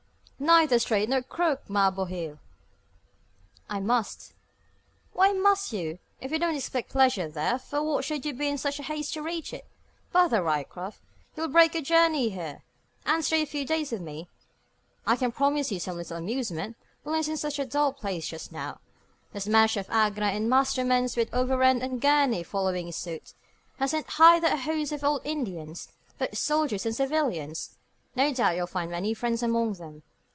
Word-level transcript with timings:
"Neither 0.43 0.79
straight 0.79 1.07
nor 1.07 1.21
crooked, 1.21 1.69
ma 1.69 1.91
bohil!" 1.91 2.39
"I 3.69 3.79
must." 3.79 4.33
"Why 5.13 5.33
must 5.33 5.71
you? 5.71 5.99
If 6.19 6.31
you 6.31 6.39
don't 6.39 6.55
expect 6.55 6.89
pleasure 6.89 7.29
there, 7.29 7.59
for 7.59 7.83
what 7.83 8.03
should 8.03 8.25
you 8.25 8.33
be 8.33 8.47
in 8.47 8.57
such 8.57 8.77
haste 8.77 9.13
to 9.13 9.21
reach 9.21 9.53
it? 9.53 9.67
Bother, 10.11 10.41
Ryecroft! 10.41 10.99
you'll 11.35 11.47
break 11.47 11.75
your 11.75 11.83
journey 11.83 12.29
here, 12.29 12.63
and 13.05 13.23
stay 13.23 13.43
a 13.43 13.45
few 13.45 13.65
days 13.67 13.91
with 13.91 14.01
me? 14.01 14.29
I 15.05 15.15
can 15.15 15.31
promise 15.31 15.71
you 15.71 15.79
some 15.79 15.97
little 15.97 16.17
amusement. 16.17 16.75
Boulogne 17.03 17.19
isn't 17.19 17.37
such 17.37 17.59
a 17.59 17.65
dull 17.65 17.93
place 17.93 18.27
just 18.27 18.51
now. 18.51 18.79
The 19.33 19.41
smash 19.41 19.77
of 19.77 19.91
Agra 19.91 20.29
and 20.29 20.49
Masterman's, 20.49 21.15
with 21.15 21.31
Overend 21.35 21.83
and 21.83 22.01
Gurney 22.01 22.41
following 22.41 22.91
suite, 22.91 23.35
has 23.77 23.91
sent 23.91 24.13
hither 24.13 24.47
a 24.47 24.57
host 24.57 24.91
of 24.91 25.03
old 25.03 25.21
Indians, 25.23 25.89
both 26.17 26.35
soldiers 26.35 26.87
and 26.87 26.95
civilians. 26.95 27.77
No 28.15 28.33
doubt 28.33 28.55
you'll 28.55 28.65
find 28.65 28.89
many 28.89 29.13
friends 29.13 29.43
among 29.43 29.73
them. 29.73 30.01